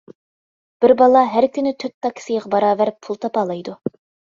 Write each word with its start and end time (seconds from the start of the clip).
بىر 0.85 0.93
بالا 1.01 1.21
ھەر 1.33 1.47
كۈنى 1.59 1.75
تۆت 1.85 1.95
تاكسىغا 2.07 2.51
باراۋەر 2.57 2.95
پۇل 3.05 3.23
تاپالايدۇ. 3.29 3.79